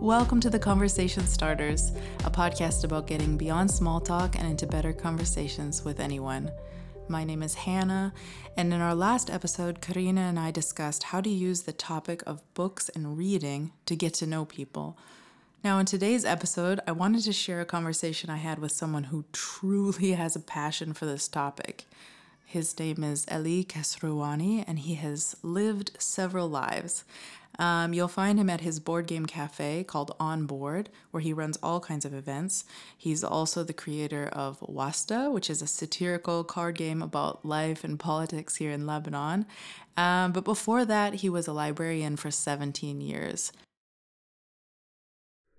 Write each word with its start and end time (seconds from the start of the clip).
Welcome 0.00 0.40
to 0.40 0.48
the 0.48 0.58
Conversation 0.58 1.26
Starters, 1.26 1.92
a 2.24 2.30
podcast 2.30 2.84
about 2.84 3.06
getting 3.06 3.36
beyond 3.36 3.70
small 3.70 4.00
talk 4.00 4.34
and 4.34 4.48
into 4.48 4.66
better 4.66 4.94
conversations 4.94 5.84
with 5.84 6.00
anyone. 6.00 6.50
My 7.08 7.22
name 7.22 7.42
is 7.42 7.52
Hannah, 7.52 8.14
and 8.56 8.72
in 8.72 8.80
our 8.80 8.94
last 8.94 9.28
episode, 9.28 9.82
Karina 9.82 10.22
and 10.22 10.38
I 10.38 10.52
discussed 10.52 11.02
how 11.02 11.20
to 11.20 11.28
use 11.28 11.64
the 11.64 11.74
topic 11.74 12.22
of 12.26 12.42
books 12.54 12.88
and 12.88 13.18
reading 13.18 13.72
to 13.84 13.94
get 13.94 14.14
to 14.14 14.26
know 14.26 14.46
people. 14.46 14.96
Now, 15.62 15.78
in 15.78 15.84
today's 15.84 16.24
episode, 16.24 16.80
I 16.86 16.92
wanted 16.92 17.24
to 17.24 17.34
share 17.34 17.60
a 17.60 17.66
conversation 17.66 18.30
I 18.30 18.38
had 18.38 18.58
with 18.58 18.72
someone 18.72 19.04
who 19.04 19.26
truly 19.32 20.12
has 20.12 20.34
a 20.34 20.40
passion 20.40 20.94
for 20.94 21.04
this 21.04 21.28
topic. 21.28 21.84
His 22.46 22.76
name 22.80 23.04
is 23.04 23.26
Elie 23.28 23.64
Kesrouwany, 23.64 24.64
and 24.66 24.78
he 24.78 24.94
has 24.94 25.36
lived 25.42 25.92
several 25.98 26.48
lives. 26.48 27.04
Um, 27.60 27.92
you'll 27.92 28.08
find 28.08 28.40
him 28.40 28.48
at 28.48 28.62
his 28.62 28.80
board 28.80 29.06
game 29.06 29.26
cafe 29.26 29.84
called 29.84 30.16
On 30.18 30.46
Board, 30.46 30.88
where 31.10 31.20
he 31.20 31.34
runs 31.34 31.58
all 31.62 31.78
kinds 31.78 32.06
of 32.06 32.14
events. 32.14 32.64
He's 32.96 33.22
also 33.22 33.62
the 33.62 33.74
creator 33.74 34.28
of 34.32 34.58
Wasta, 34.62 35.30
which 35.30 35.50
is 35.50 35.60
a 35.60 35.66
satirical 35.66 36.42
card 36.42 36.76
game 36.76 37.02
about 37.02 37.44
life 37.44 37.84
and 37.84 38.00
politics 38.00 38.56
here 38.56 38.70
in 38.70 38.86
Lebanon. 38.86 39.44
Um, 39.98 40.32
but 40.32 40.44
before 40.44 40.86
that, 40.86 41.16
he 41.16 41.28
was 41.28 41.46
a 41.46 41.52
librarian 41.52 42.16
for 42.16 42.30
17 42.30 43.02
years. 43.02 43.52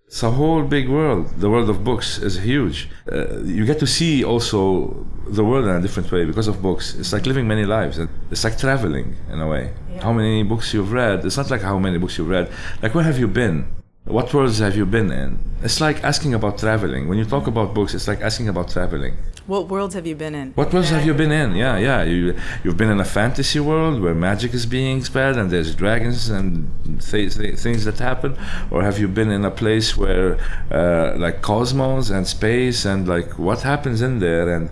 It's 0.06 0.22
a 0.22 0.30
whole 0.30 0.62
big 0.62 0.88
world. 0.88 1.40
The 1.40 1.48
world 1.48 1.70
of 1.70 1.84
books 1.84 2.18
is 2.18 2.38
huge. 2.38 2.90
Uh, 3.10 3.38
you 3.40 3.64
get 3.64 3.78
to 3.78 3.86
see 3.86 4.22
also 4.24 5.06
the 5.26 5.42
world 5.42 5.64
in 5.64 5.74
a 5.74 5.80
different 5.80 6.12
way 6.12 6.24
because 6.26 6.48
of 6.48 6.60
books. 6.60 6.94
It's 6.94 7.12
like 7.12 7.24
living 7.24 7.48
many 7.48 7.64
lives. 7.64 7.98
It's 8.30 8.44
like 8.44 8.58
traveling 8.58 9.16
in 9.32 9.40
a 9.40 9.48
way. 9.48 9.72
Yeah. 9.90 10.02
How 10.02 10.12
many 10.12 10.42
books 10.42 10.74
you've 10.74 10.92
read? 10.92 11.24
It's 11.24 11.38
not 11.38 11.50
like 11.50 11.62
how 11.62 11.78
many 11.78 11.96
books 11.98 12.18
you've 12.18 12.28
read. 12.28 12.50
Like 12.82 12.94
where 12.94 13.04
have 13.04 13.18
you 13.18 13.28
been? 13.28 13.66
What 14.04 14.34
worlds 14.34 14.58
have 14.58 14.76
you 14.76 14.84
been 14.84 15.10
in? 15.12 15.38
It's 15.62 15.80
like 15.80 16.02
asking 16.02 16.34
about 16.34 16.58
traveling. 16.58 17.08
When 17.08 17.18
you 17.18 17.24
talk 17.24 17.46
about 17.46 17.72
books, 17.72 17.94
it's 17.94 18.08
like 18.08 18.20
asking 18.20 18.48
about 18.48 18.68
traveling. 18.68 19.16
What 19.46 19.68
worlds 19.68 19.94
have 19.94 20.06
you 20.06 20.14
been 20.14 20.34
in? 20.34 20.52
What 20.52 20.72
worlds 20.72 20.90
have 20.90 21.04
you 21.04 21.14
been 21.14 21.32
in? 21.32 21.56
Yeah, 21.56 21.76
yeah. 21.76 22.02
You 22.04 22.36
you've 22.62 22.76
been 22.76 22.90
in 22.90 23.00
a 23.00 23.04
fantasy 23.04 23.60
world 23.60 24.00
where 24.00 24.14
magic 24.14 24.54
is 24.54 24.66
being 24.66 25.02
spread 25.02 25.36
and 25.36 25.50
there's 25.50 25.74
dragons 25.74 26.28
and 26.28 26.70
th- 27.00 27.34
th- 27.34 27.58
things 27.58 27.84
that 27.84 27.98
happen, 27.98 28.36
or 28.70 28.82
have 28.82 28.98
you 29.00 29.08
been 29.08 29.30
in 29.30 29.44
a 29.44 29.50
place 29.50 29.96
where 29.96 30.38
uh, 30.70 31.14
like 31.16 31.42
cosmos 31.42 32.10
and 32.10 32.26
space 32.26 32.84
and 32.84 33.08
like 33.08 33.38
what 33.38 33.62
happens 33.62 34.00
in 34.00 34.20
there 34.20 34.48
and 34.54 34.70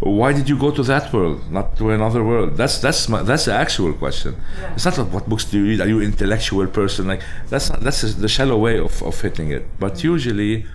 why 0.00 0.32
did 0.32 0.48
you 0.48 0.58
go 0.58 0.70
to 0.70 0.82
that 0.82 1.12
world, 1.12 1.50
not 1.50 1.76
to 1.78 1.90
another 1.90 2.22
world? 2.22 2.56
That's 2.56 2.78
that's 2.78 3.08
my, 3.08 3.22
that's 3.22 3.46
the 3.46 3.54
actual 3.54 3.92
question. 3.94 4.36
Yeah. 4.60 4.74
It's 4.74 4.84
not 4.84 4.98
like 4.98 5.12
what 5.12 5.28
books 5.28 5.44
do 5.44 5.58
you 5.58 5.64
read? 5.64 5.80
Are 5.80 5.88
you 5.88 5.98
an 6.00 6.06
intellectual 6.06 6.66
person? 6.66 7.08
Like 7.08 7.22
that's 7.48 7.70
not 7.70 7.80
that's 7.80 8.02
the 8.14 8.28
shallow 8.28 8.58
way 8.58 8.78
of, 8.78 9.02
of 9.02 9.20
hitting 9.20 9.50
it. 9.50 9.66
But 9.78 9.94
mm-hmm. 9.94 10.06
usually. 10.06 10.66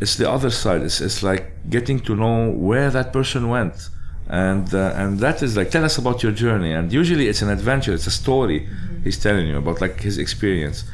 It's 0.00 0.16
the 0.16 0.30
other 0.30 0.50
side. 0.50 0.82
It's 0.82 1.00
it's 1.00 1.22
like 1.22 1.68
getting 1.68 2.00
to 2.00 2.16
know 2.16 2.50
where 2.50 2.90
that 2.90 3.12
person 3.12 3.48
went, 3.48 3.90
and 4.28 4.72
uh, 4.74 4.92
and 4.96 5.18
that 5.20 5.42
is 5.42 5.56
like 5.56 5.70
tell 5.70 5.84
us 5.84 5.98
about 5.98 6.22
your 6.22 6.32
journey. 6.32 6.72
And 6.72 6.92
usually, 6.92 7.28
it's 7.28 7.42
an 7.42 7.50
adventure. 7.50 7.92
It's 7.92 8.06
a 8.06 8.10
story 8.10 8.60
mm-hmm. 8.60 9.02
he's 9.04 9.18
telling 9.18 9.46
you 9.46 9.58
about 9.58 9.80
like 9.80 10.00
his 10.00 10.18
experience 10.18 10.84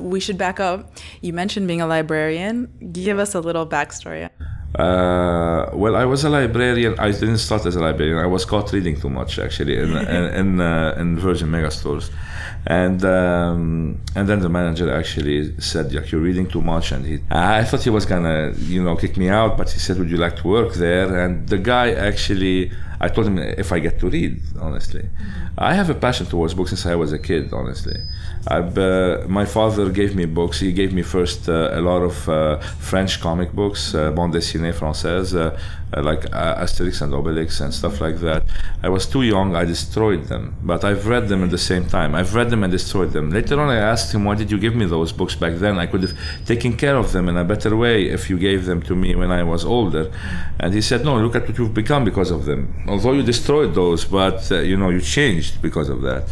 we 0.00 0.20
should 0.20 0.38
back 0.38 0.60
up. 0.60 0.92
You 1.20 1.32
mentioned 1.32 1.66
being 1.66 1.80
a 1.80 1.86
librarian. 1.86 2.72
Give 2.92 3.18
us 3.18 3.34
a 3.34 3.40
little 3.40 3.66
backstory. 3.66 4.28
Uh, 4.74 5.70
well, 5.72 5.96
I 5.96 6.04
was 6.04 6.24
a 6.24 6.28
librarian. 6.28 6.98
I 6.98 7.10
didn't 7.10 7.38
start 7.38 7.64
as 7.64 7.76
a 7.76 7.80
librarian. 7.80 8.18
I 8.18 8.26
was 8.26 8.44
caught 8.44 8.72
reading 8.72 9.00
too 9.00 9.08
much, 9.08 9.38
actually, 9.38 9.78
in 9.78 9.96
in 10.16 10.24
in, 10.34 10.60
uh, 10.60 10.96
in 10.98 11.18
Virgin 11.18 11.48
Megastores, 11.48 12.10
and 12.66 13.02
um, 13.04 13.98
and 14.14 14.28
then 14.28 14.40
the 14.40 14.48
manager 14.50 14.92
actually 14.92 15.58
said, 15.60 15.94
"Like 15.94 16.10
you're 16.10 16.20
reading 16.20 16.46
too 16.46 16.60
much," 16.60 16.92
and 16.92 17.06
he. 17.06 17.20
I 17.30 17.64
thought 17.64 17.84
he 17.84 17.90
was 17.90 18.04
gonna, 18.04 18.52
you 18.58 18.82
know, 18.82 18.96
kick 18.96 19.16
me 19.16 19.28
out, 19.30 19.56
but 19.56 19.70
he 19.70 19.78
said, 19.78 19.98
"Would 19.98 20.10
you 20.10 20.18
like 20.18 20.36
to 20.42 20.48
work 20.48 20.74
there?" 20.74 21.24
And 21.24 21.48
the 21.48 21.58
guy 21.58 21.92
actually 21.92 22.70
I 23.06 23.08
told 23.14 23.26
him 23.30 23.38
if 23.64 23.68
I 23.76 23.78
get 23.86 23.94
to 24.00 24.06
read, 24.16 24.34
honestly. 24.66 25.04
Mm-hmm. 25.04 25.70
I 25.70 25.72
have 25.80 25.88
a 25.96 25.98
passion 26.06 26.26
towards 26.26 26.52
books 26.54 26.70
since 26.72 26.84
I 26.94 26.96
was 27.02 27.10
a 27.12 27.20
kid, 27.28 27.44
honestly. 27.60 27.98
Uh, 28.54 29.24
my 29.38 29.46
father 29.56 29.84
gave 30.00 30.12
me 30.20 30.24
books. 30.40 30.56
He 30.60 30.72
gave 30.72 30.92
me 30.98 31.02
first 31.02 31.48
uh, 31.48 31.80
a 31.80 31.80
lot 31.90 32.02
of 32.10 32.16
uh, 32.28 32.58
French 32.90 33.20
comic 33.20 33.50
books, 33.52 33.94
uh, 33.94 34.10
bande 34.16 34.34
dessinée 34.36 34.74
française, 34.80 35.34
uh, 35.92 35.98
uh, 35.98 36.02
like 36.02 36.22
Asterix 36.30 37.02
and 37.02 37.12
Obelix 37.12 37.60
and 37.60 37.72
stuff 37.72 38.00
like 38.00 38.18
that. 38.20 38.44
I 38.82 38.88
was 38.88 39.06
too 39.06 39.22
young, 39.22 39.54
I 39.54 39.64
destroyed 39.64 40.24
them. 40.26 40.56
But 40.62 40.84
I've 40.84 41.06
read 41.06 41.28
them 41.28 41.44
at 41.44 41.50
the 41.50 41.58
same 41.58 41.86
time. 41.86 42.14
I've 42.14 42.34
read 42.34 42.50
them 42.50 42.64
and 42.64 42.70
destroyed 42.72 43.12
them. 43.12 43.30
Later 43.30 43.60
on, 43.60 43.68
I 43.68 43.76
asked 43.76 44.14
him, 44.14 44.24
why 44.24 44.34
did 44.34 44.50
you 44.50 44.58
give 44.58 44.74
me 44.74 44.86
those 44.86 45.12
books 45.12 45.34
back 45.34 45.54
then? 45.54 45.78
I 45.78 45.86
could 45.86 46.02
have 46.02 46.16
taken 46.44 46.76
care 46.76 46.96
of 46.96 47.12
them 47.12 47.28
in 47.28 47.36
a 47.36 47.44
better 47.44 47.76
way 47.76 48.08
if 48.08 48.30
you 48.30 48.38
gave 48.38 48.64
them 48.64 48.82
to 48.82 48.94
me 48.94 49.14
when 49.14 49.30
I 49.30 49.42
was 49.42 49.64
older. 49.64 50.10
And 50.58 50.74
he 50.74 50.80
said, 50.80 51.04
no, 51.04 51.16
look 51.18 51.34
at 51.36 51.46
what 51.46 51.58
you've 51.58 51.74
become 51.74 52.04
because 52.04 52.30
of 52.30 52.44
them 52.44 52.56
although 52.88 53.12
you 53.12 53.22
destroyed 53.22 53.74
those, 53.74 54.04
but 54.04 54.50
uh, 54.50 54.58
you 54.60 54.76
know 54.76 54.90
you 54.90 55.00
changed 55.00 55.60
because 55.62 55.88
of 55.88 56.02
that. 56.02 56.28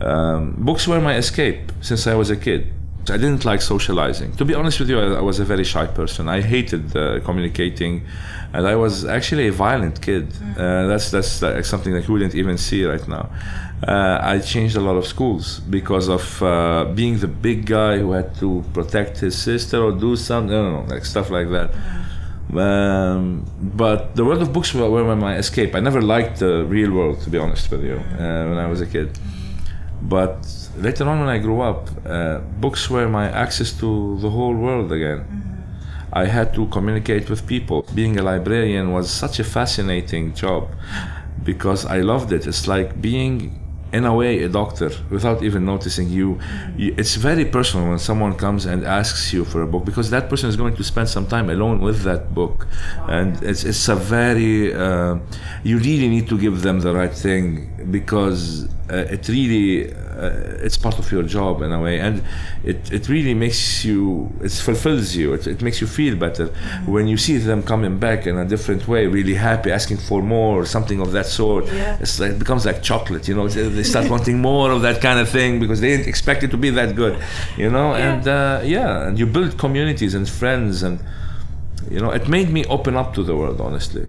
Um, 0.00 0.54
books 0.58 0.86
were 0.88 1.00
my 1.00 1.16
escape 1.16 1.72
since 1.80 2.06
I 2.06 2.14
was 2.14 2.30
a 2.30 2.36
kid. 2.36 2.72
I 3.10 3.16
didn't 3.16 3.44
like 3.44 3.60
socializing. 3.60 4.32
To 4.36 4.44
be 4.44 4.54
honest 4.54 4.78
with 4.78 4.88
you, 4.88 4.98
I, 5.00 5.18
I 5.18 5.20
was 5.20 5.40
a 5.40 5.44
very 5.44 5.64
shy 5.64 5.86
person. 5.86 6.28
I 6.28 6.40
hated 6.40 6.96
uh, 6.96 7.20
communicating, 7.20 8.02
and 8.52 8.66
I 8.66 8.76
was 8.76 9.04
actually 9.04 9.48
a 9.48 9.52
violent 9.52 10.00
kid. 10.00 10.30
Mm. 10.30 10.56
Uh, 10.56 10.86
that's 10.88 11.10
that's 11.10 11.42
uh, 11.42 11.62
something 11.62 11.92
that 11.94 12.06
you 12.06 12.12
wouldn't 12.12 12.34
even 12.34 12.56
see 12.58 12.84
right 12.84 13.06
now. 13.08 13.28
Uh, 13.86 14.18
I 14.22 14.38
changed 14.38 14.76
a 14.76 14.80
lot 14.80 14.96
of 14.96 15.06
schools 15.06 15.58
because 15.58 16.08
of 16.08 16.42
uh, 16.42 16.84
being 16.94 17.18
the 17.18 17.26
big 17.26 17.66
guy 17.66 17.98
who 17.98 18.12
had 18.12 18.36
to 18.36 18.64
protect 18.72 19.18
his 19.18 19.36
sister 19.36 19.82
or 19.82 19.90
do 19.90 20.14
something. 20.14 20.56
I 20.56 20.62
know, 20.62 20.86
like 20.88 21.04
stuff 21.04 21.30
like 21.30 21.50
that. 21.50 21.72
Mm. 21.72 22.02
Um, 22.56 23.44
but 23.60 24.14
the 24.14 24.24
world 24.24 24.42
of 24.42 24.52
books 24.52 24.74
were, 24.74 24.88
were, 24.90 25.16
my 25.16 25.36
escape. 25.36 25.74
I 25.74 25.80
never 25.80 26.02
liked 26.02 26.40
the 26.40 26.64
real 26.64 26.92
world, 26.92 27.20
to 27.22 27.30
be 27.30 27.38
honest 27.38 27.70
with 27.70 27.82
you, 27.82 27.96
uh, 27.96 28.48
when 28.48 28.58
I 28.58 28.66
was 28.66 28.80
a 28.80 28.86
kid. 28.86 29.18
But 30.02 30.46
later 30.76 31.08
on, 31.08 31.20
when 31.20 31.28
I 31.28 31.38
grew 31.38 31.60
up, 31.60 31.88
uh, 32.06 32.38
books 32.60 32.90
were 32.90 33.08
my 33.08 33.30
access 33.30 33.72
to 33.80 34.18
the 34.20 34.30
whole 34.30 34.54
world 34.54 34.92
again. 34.92 35.24
I 36.12 36.26
had 36.26 36.52
to 36.54 36.66
communicate 36.66 37.30
with 37.30 37.46
people. 37.46 37.86
Being 37.94 38.18
a 38.18 38.22
librarian 38.22 38.92
was 38.92 39.10
such 39.10 39.38
a 39.38 39.44
fascinating 39.44 40.34
job 40.34 40.68
because 41.42 41.86
I 41.86 42.00
loved 42.00 42.32
it. 42.32 42.46
It's 42.46 42.68
like 42.68 43.00
being 43.00 43.58
in 43.92 44.04
a 44.04 44.14
way 44.14 44.42
a 44.42 44.48
doctor 44.48 44.90
without 45.10 45.42
even 45.42 45.64
noticing 45.64 46.08
you. 46.08 46.38
it's 46.78 47.14
very 47.16 47.44
personal 47.44 47.88
when 47.90 47.98
someone 47.98 48.34
comes 48.34 48.64
and 48.66 48.84
asks 48.84 49.32
you 49.32 49.44
for 49.44 49.62
a 49.62 49.66
book 49.66 49.84
because 49.84 50.10
that 50.10 50.28
person 50.30 50.48
is 50.48 50.56
going 50.56 50.74
to 50.76 50.84
spend 50.84 51.08
some 51.08 51.26
time 51.26 51.50
alone 51.50 51.80
with 51.80 52.02
that 52.02 52.34
book. 52.34 52.66
And 53.08 53.42
it's, 53.42 53.64
it's 53.64 53.88
a 53.88 53.96
very 53.96 54.74
uh, 54.74 55.18
you 55.62 55.78
really 55.78 56.08
need 56.08 56.28
to 56.28 56.38
give 56.38 56.62
them 56.62 56.80
the 56.80 56.94
right 56.94 57.14
thing 57.14 57.46
because 57.90 58.68
uh, 58.90 59.14
it 59.16 59.28
really 59.28 59.92
uh, 59.92 60.64
it's 60.66 60.76
part 60.76 60.98
of 60.98 61.10
your 61.10 61.22
job 61.22 61.62
in 61.62 61.72
a 61.72 61.80
way. 61.80 62.00
And 62.00 62.22
it, 62.64 62.92
it 62.92 63.08
really 63.08 63.34
makes 63.34 63.84
you 63.84 64.32
it 64.40 64.52
fulfills 64.52 65.14
you. 65.14 65.34
It, 65.34 65.46
it 65.46 65.62
makes 65.62 65.80
you 65.80 65.86
feel 65.86 66.16
better. 66.16 66.32
Mm-hmm. 66.52 66.92
when 66.92 67.08
you 67.08 67.16
see 67.16 67.38
them 67.38 67.62
coming 67.62 67.98
back 67.98 68.26
in 68.26 68.36
a 68.38 68.44
different 68.44 68.86
way 68.86 69.06
really 69.06 69.34
happy 69.34 69.70
asking 69.70 69.98
for 69.98 70.22
more 70.22 70.60
or 70.60 70.66
something 70.66 71.00
of 71.00 71.12
that 71.12 71.26
sort 71.26 71.66
yeah. 71.66 71.98
it's 72.00 72.20
like, 72.20 72.32
it 72.32 72.38
becomes 72.38 72.64
like 72.66 72.82
chocolate 72.82 73.26
you 73.28 73.34
know 73.34 73.46
they 73.82 73.88
start 73.88 74.08
wanting 74.08 74.38
more 74.40 74.70
of 74.70 74.80
that 74.82 75.00
kind 75.00 75.18
of 75.18 75.28
thing 75.28 75.58
because 75.58 75.80
they 75.80 75.88
didn't 75.96 76.06
expect 76.06 76.42
it 76.44 76.50
to 76.50 76.56
be 76.56 76.70
that 76.70 76.94
good 76.94 77.14
you 77.56 77.68
know 77.68 77.88
yeah. 77.94 78.14
and 78.14 78.28
uh, 78.28 78.60
yeah 78.64 79.06
and 79.06 79.18
you 79.18 79.26
build 79.26 79.58
communities 79.58 80.14
and 80.14 80.28
friends 80.28 80.82
and 80.82 81.00
you 81.90 82.00
know 82.00 82.10
it 82.10 82.28
made 82.28 82.48
me 82.50 82.64
open 82.66 82.94
up 82.96 83.12
to 83.14 83.22
the 83.24 83.34
world 83.36 83.60
honestly 83.60 84.06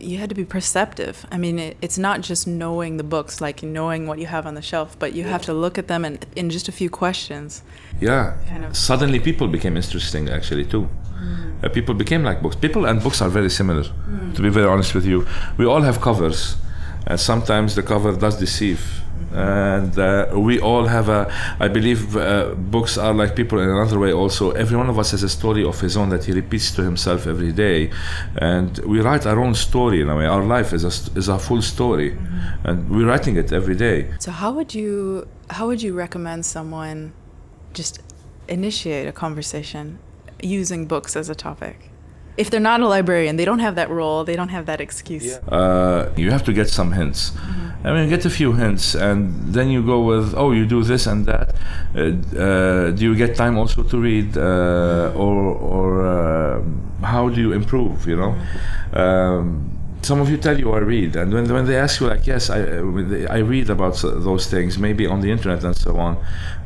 you 0.00 0.18
had 0.18 0.28
to 0.28 0.34
be 0.34 0.44
perceptive. 0.44 1.26
I 1.32 1.38
mean, 1.38 1.58
it, 1.58 1.76
it's 1.82 1.98
not 1.98 2.20
just 2.20 2.46
knowing 2.46 2.98
the 2.98 3.02
books, 3.02 3.40
like 3.40 3.64
knowing 3.64 4.06
what 4.06 4.20
you 4.20 4.26
have 4.26 4.46
on 4.46 4.54
the 4.54 4.62
shelf, 4.62 4.96
but 4.98 5.12
you 5.12 5.24
have 5.24 5.42
to 5.42 5.52
look 5.52 5.76
at 5.76 5.88
them 5.88 6.04
and 6.04 6.24
in 6.36 6.50
just 6.50 6.68
a 6.68 6.72
few 6.72 6.88
questions. 6.88 7.62
Yeah. 8.00 8.36
Kind 8.46 8.64
of. 8.64 8.76
Suddenly, 8.76 9.18
people 9.18 9.48
became 9.48 9.76
interesting, 9.76 10.28
actually, 10.28 10.66
too. 10.66 10.88
Mm. 11.20 11.64
Uh, 11.64 11.68
people 11.70 11.94
became 11.94 12.22
like 12.22 12.42
books. 12.42 12.54
People 12.54 12.84
and 12.84 13.02
books 13.02 13.20
are 13.20 13.28
very 13.28 13.50
similar, 13.50 13.82
mm. 13.82 14.36
to 14.36 14.42
be 14.42 14.50
very 14.50 14.66
honest 14.66 14.94
with 14.94 15.04
you. 15.04 15.26
We 15.56 15.66
all 15.66 15.80
have 15.80 16.00
covers, 16.00 16.56
and 17.08 17.18
sometimes 17.18 17.74
the 17.74 17.82
cover 17.82 18.12
does 18.12 18.38
deceive. 18.38 19.02
And 19.32 19.98
uh, 19.98 20.28
we 20.34 20.58
all 20.60 20.86
have 20.86 21.08
a 21.08 21.30
i 21.60 21.68
believe 21.68 22.16
uh, 22.16 22.54
books 22.54 22.96
are 22.96 23.12
like 23.12 23.34
people 23.34 23.58
in 23.58 23.68
another 23.68 23.98
way 23.98 24.12
also. 24.12 24.52
Every 24.52 24.76
one 24.76 24.88
of 24.88 24.98
us 24.98 25.10
has 25.10 25.22
a 25.22 25.28
story 25.28 25.64
of 25.64 25.80
his 25.80 25.96
own 25.96 26.08
that 26.10 26.24
he 26.24 26.32
repeats 26.32 26.70
to 26.76 26.82
himself 26.82 27.26
every 27.26 27.52
day. 27.52 27.90
And 28.36 28.78
we 28.80 29.00
write 29.00 29.26
our 29.26 29.38
own 29.40 29.54
story 29.54 30.00
in 30.00 30.08
a 30.08 30.16
way. 30.16 30.26
Our 30.26 30.44
life 30.44 30.72
is 30.72 30.84
a, 30.84 31.18
is 31.18 31.28
a 31.28 31.38
full 31.38 31.62
story. 31.62 32.10
Mm-hmm. 32.12 32.68
and 32.68 32.90
we're 32.90 33.06
writing 33.06 33.36
it 33.36 33.52
every 33.52 33.74
day. 33.74 34.10
So 34.18 34.30
how 34.30 34.52
would 34.52 34.74
you 34.74 35.26
how 35.50 35.66
would 35.66 35.82
you 35.82 35.94
recommend 35.94 36.46
someone 36.46 37.12
just 37.74 38.00
initiate 38.48 39.06
a 39.08 39.12
conversation 39.12 39.98
using 40.42 40.86
books 40.86 41.16
as 41.16 41.28
a 41.28 41.34
topic 41.34 41.87
if 42.42 42.46
they're 42.50 42.68
not 42.72 42.80
a 42.80 42.88
librarian, 42.96 43.36
they 43.36 43.44
don't 43.50 43.58
have 43.68 43.74
that 43.80 43.90
role, 43.90 44.20
they 44.28 44.36
don't 44.40 44.52
have 44.56 44.66
that 44.70 44.80
excuse. 44.80 45.28
Uh, 45.58 46.12
you 46.22 46.30
have 46.30 46.44
to 46.48 46.52
get 46.60 46.68
some 46.78 46.90
hints. 47.00 47.20
Mm-hmm. 47.30 47.86
I 47.86 47.92
mean, 47.94 48.08
get 48.08 48.24
a 48.24 48.30
few 48.40 48.52
hints, 48.62 48.94
and 49.06 49.18
then 49.56 49.66
you 49.74 49.80
go 49.92 49.98
with, 50.10 50.34
oh, 50.42 50.50
you 50.58 50.64
do 50.76 50.80
this 50.92 51.06
and 51.06 51.26
that. 51.26 51.48
Uh, 51.94 52.00
uh, 52.00 52.90
do 52.96 53.00
you 53.08 53.14
get 53.22 53.36
time 53.36 53.54
also 53.60 53.82
to 53.92 53.96
read, 54.10 54.36
uh, 54.36 55.12
or 55.24 55.36
or 55.74 55.88
uh, 56.06 56.62
how 57.14 57.28
do 57.34 57.38
you 57.44 57.52
improve? 57.60 57.96
You 58.10 58.16
know. 58.22 58.32
Um, 59.02 59.70
some 60.02 60.20
of 60.20 60.28
you 60.30 60.36
tell 60.36 60.58
you 60.58 60.68
I 60.72 60.78
read, 60.78 61.16
and 61.16 61.32
when, 61.34 61.52
when 61.52 61.66
they 61.66 61.76
ask 61.76 62.00
you, 62.00 62.06
like, 62.06 62.24
yes, 62.26 62.50
I, 62.50 62.60
uh, 62.62 62.82
when 62.94 63.10
they- 63.10 63.26
I 63.26 63.38
read 63.38 63.68
about 63.68 63.96
those 64.28 64.46
things, 64.46 64.78
maybe 64.78 65.04
on 65.06 65.20
the 65.20 65.30
internet 65.36 65.64
and 65.64 65.76
so 65.76 65.96
on. 65.96 66.16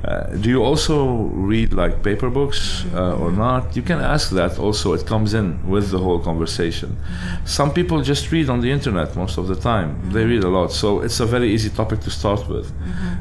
Uh, 0.04 0.24
do 0.36 0.48
you 0.48 0.62
also 0.62 1.04
read 1.50 1.72
like 1.72 2.02
paper 2.02 2.28
books 2.28 2.84
uh, 2.92 3.16
or 3.16 3.30
not? 3.30 3.76
You 3.76 3.82
can 3.82 4.00
ask 4.00 4.30
that 4.30 4.58
also. 4.58 4.94
It 4.94 5.06
comes 5.06 5.32
in 5.32 5.68
with 5.68 5.90
the 5.90 5.98
whole 5.98 6.18
conversation. 6.18 6.96
Some 7.44 7.72
people 7.72 8.02
just 8.02 8.32
read 8.32 8.50
on 8.50 8.60
the 8.60 8.70
internet 8.70 9.14
most 9.14 9.38
of 9.38 9.46
the 9.46 9.54
time. 9.54 10.10
They 10.12 10.24
read 10.24 10.42
a 10.42 10.48
lot, 10.48 10.72
so 10.72 11.00
it's 11.00 11.20
a 11.20 11.26
very 11.26 11.52
easy 11.52 11.70
topic 11.70 12.00
to 12.00 12.10
start 12.10 12.48
with. 12.48 12.72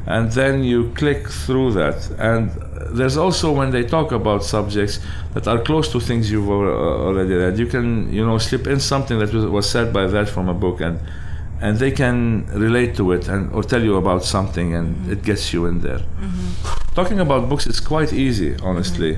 And 0.06 0.32
then 0.32 0.64
you 0.64 0.90
click 0.94 1.28
through 1.28 1.72
that. 1.74 2.10
And 2.18 2.50
there's 2.90 3.16
also 3.16 3.52
when 3.52 3.70
they 3.70 3.84
talk 3.84 4.10
about 4.10 4.42
subjects 4.42 4.98
that 5.34 5.46
are 5.46 5.58
close 5.58 5.90
to 5.92 6.00
things 6.00 6.32
you've 6.32 6.50
uh, 6.50 6.52
already 6.52 7.34
read, 7.34 7.58
you 7.58 7.66
can 7.66 8.12
you 8.12 8.26
know 8.26 8.38
slip 8.38 8.66
in 8.66 8.80
something 8.80 9.20
that 9.20 9.32
was 9.32 9.70
said 9.70 9.92
by 9.92 10.06
that 10.08 10.28
from 10.28 10.48
a 10.48 10.54
book 10.54 10.80
and 10.80 10.98
and 11.64 11.78
they 11.78 11.92
can 11.92 12.44
relate 12.66 12.92
to 12.96 13.12
it 13.12 13.28
and 13.28 13.42
or 13.54 13.62
tell 13.72 13.82
you 13.88 13.94
about 13.96 14.22
something 14.24 14.74
and 14.78 14.86
it 15.14 15.20
gets 15.22 15.52
you 15.54 15.66
in 15.70 15.76
there. 15.80 16.00
Talking 16.94 17.20
about 17.20 17.48
books 17.48 17.66
is 17.66 17.80
quite 17.80 18.12
easy 18.12 18.50
honestly 18.62 19.12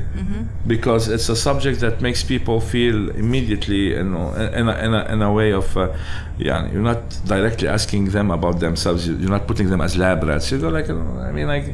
because 0.66 1.08
it's 1.14 1.28
a 1.28 1.34
subject 1.36 1.80
that 1.80 2.00
makes 2.00 2.22
people 2.22 2.60
feel 2.60 3.10
immediately 3.10 3.94
in, 4.00 4.14
in, 4.14 4.68
a, 4.68 4.74
in, 4.86 4.94
a, 4.94 5.04
in 5.14 5.22
a 5.22 5.32
way 5.32 5.50
of 5.52 5.76
uh, 5.76 5.88
yeah 6.38 6.70
you're 6.72 6.82
not 6.92 7.00
directly 7.26 7.66
asking 7.68 8.10
them 8.16 8.30
about 8.30 8.60
themselves 8.60 9.00
You- 9.08 9.16
you're 9.20 9.30
not 9.38 9.46
putting 9.50 9.68
them 9.70 9.80
as 9.80 9.96
lab 9.96 10.22
rats. 10.22 10.50
You 10.52 10.58
go 10.58 10.68
like 10.68 10.88
uh, 10.88 11.28
i 11.28 11.32
mean 11.32 11.48
like 11.48 11.66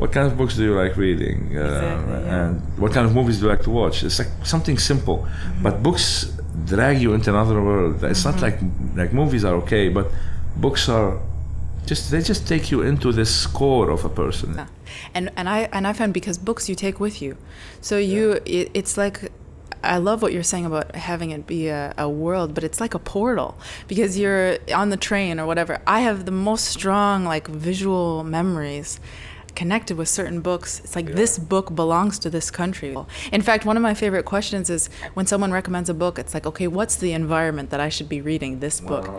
what 0.00 0.10
kind 0.12 0.26
of 0.26 0.36
books 0.38 0.56
do 0.56 0.62
you 0.64 0.74
like 0.82 0.96
reading? 0.96 1.38
Uh, 1.56 1.60
Exactly, 1.60 2.12
yeah. 2.14 2.36
and 2.46 2.52
what 2.82 2.90
kind 2.92 3.06
of 3.06 3.12
movies 3.14 3.36
do 3.38 3.44
you 3.44 3.50
like 3.54 3.62
to 3.62 3.70
watch? 3.70 4.02
It's 4.02 4.18
like 4.18 4.32
something 4.42 4.76
simple. 4.76 5.18
But 5.62 5.84
books 5.84 6.32
drag 6.64 7.00
you 7.00 7.14
into 7.14 7.30
another 7.30 7.60
world 7.62 8.02
it's 8.04 8.24
not 8.24 8.34
mm-hmm. 8.34 8.44
like 8.44 8.58
like 8.96 9.12
movies 9.12 9.44
are 9.44 9.54
okay 9.54 9.88
but 9.88 10.10
books 10.56 10.88
are 10.88 11.18
just 11.86 12.10
they 12.10 12.22
just 12.22 12.46
take 12.46 12.70
you 12.70 12.82
into 12.82 13.12
this 13.12 13.46
core 13.46 13.90
of 13.90 14.04
a 14.04 14.08
person 14.08 14.54
Yeah. 14.54 14.66
And 15.12 15.30
and 15.36 15.48
I 15.48 15.68
and 15.72 15.86
I 15.86 15.92
found 15.92 16.14
because 16.14 16.38
books 16.38 16.68
you 16.68 16.74
take 16.74 17.00
with 17.00 17.20
you, 17.22 17.36
so 17.80 17.98
you 17.98 18.40
it, 18.44 18.70
it's 18.74 18.96
like. 18.96 19.32
I 19.82 19.98
love 19.98 20.22
what 20.22 20.32
you're 20.32 20.42
saying 20.42 20.64
about 20.64 20.94
having 20.96 21.30
it 21.30 21.46
be 21.46 21.68
a, 21.68 21.92
a 21.98 22.08
world, 22.08 22.54
but 22.54 22.64
it's 22.64 22.80
like 22.80 22.94
a 22.94 22.98
portal 22.98 23.58
because 23.86 24.18
you're 24.18 24.56
on 24.74 24.88
the 24.88 24.96
train 24.96 25.38
or 25.38 25.44
whatever. 25.44 25.78
I 25.86 26.00
have 26.00 26.24
the 26.24 26.30
most 26.30 26.64
strong 26.64 27.26
like 27.26 27.48
visual 27.48 28.24
memories 28.24 28.98
connected 29.54 29.96
with 29.96 30.08
certain 30.08 30.40
books. 30.40 30.80
It's 30.80 30.96
like 30.96 31.14
this 31.14 31.38
book 31.38 31.74
belongs 31.74 32.18
to 32.20 32.30
this 32.30 32.50
country. 32.50 32.96
In 33.32 33.42
fact, 33.42 33.64
one 33.64 33.76
of 33.76 33.82
my 33.82 33.94
favorite 33.94 34.24
questions 34.24 34.70
is 34.70 34.88
when 35.14 35.26
someone 35.26 35.52
recommends 35.52 35.88
a 35.88 35.94
book, 35.94 36.18
it's 36.18 36.34
like, 36.34 36.46
okay, 36.46 36.66
what's 36.66 36.96
the 36.96 37.12
environment 37.12 37.70
that 37.70 37.80
I 37.80 37.88
should 37.88 38.08
be 38.08 38.20
reading 38.20 38.60
this 38.60 38.80
book? 38.80 39.10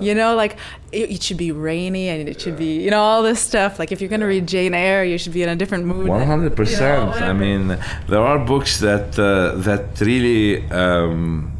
You 0.00 0.14
know, 0.14 0.34
like 0.34 0.56
it, 0.92 1.10
it 1.10 1.22
should 1.22 1.36
be 1.36 1.52
rainy 1.52 2.08
and 2.08 2.28
it 2.28 2.40
should 2.40 2.56
be, 2.56 2.82
you 2.82 2.90
know, 2.90 3.02
all 3.02 3.22
this 3.22 3.40
stuff. 3.40 3.78
Like 3.78 3.92
if 3.92 4.00
you're 4.00 4.10
going 4.10 4.20
to 4.20 4.26
read 4.26 4.46
Jane 4.46 4.74
Eyre, 4.74 5.04
you 5.04 5.18
should 5.18 5.32
be 5.32 5.42
in 5.42 5.48
a 5.48 5.56
different 5.56 5.84
mood. 5.84 6.08
One 6.08 6.26
hundred 6.26 6.54
percent. 6.56 7.10
I 7.20 7.32
mean, 7.32 7.78
there 8.08 8.20
are 8.20 8.38
books 8.38 8.80
that 8.80 9.18
uh, 9.18 9.56
that 9.62 10.00
really 10.00 10.68
um, 10.70 11.52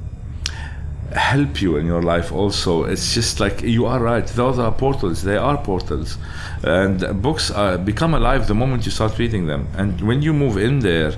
help 1.13 1.63
you 1.63 1.77
in 1.77 1.87
your 1.87 2.03
life. 2.03 2.33
Also, 2.33 2.85
it's 2.85 3.15
just 3.15 3.41
like 3.41 3.63
you 3.63 3.87
are 3.87 4.01
right. 4.01 4.27
Those 4.27 4.59
are 4.59 4.73
portals. 4.73 5.23
They 5.23 5.37
are 5.37 5.57
portals, 5.59 6.19
and 6.63 7.23
books 7.23 7.51
uh, 7.51 7.79
become 7.79 8.15
alive 8.15 8.47
the 8.47 8.55
moment 8.55 8.85
you 8.85 8.93
start 8.93 9.19
reading 9.19 9.47
them. 9.47 9.69
And 9.77 10.01
when 10.01 10.23
you 10.23 10.33
move 10.33 10.57
in 10.59 10.81
there, 10.81 11.13